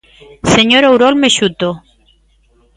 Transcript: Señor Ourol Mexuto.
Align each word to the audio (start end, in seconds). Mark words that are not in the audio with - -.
Señor 0.55 0.83
Ourol 0.91 1.15
Mexuto. 1.23 1.69